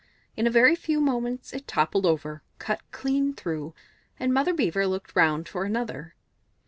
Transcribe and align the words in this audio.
In 0.35 0.47
a 0.47 0.49
very 0.49 0.75
few 0.75 0.99
moments 0.99 1.53
it 1.53 1.67
toppled 1.67 2.07
over, 2.07 2.41
cut 2.57 2.81
clean 2.89 3.35
through, 3.35 3.75
and 4.19 4.33
Mother 4.33 4.51
Beaver 4.55 4.87
looked 4.87 5.15
round 5.15 5.47
for 5.47 5.63
another. 5.63 6.15